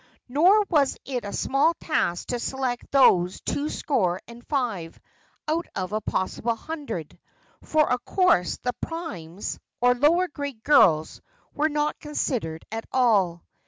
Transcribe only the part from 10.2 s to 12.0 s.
grade girls, were not